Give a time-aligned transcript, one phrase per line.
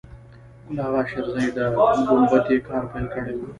[0.65, 1.59] ګل آغا شېرزی د
[2.07, 3.41] ګومبتې کار پیل کړی و.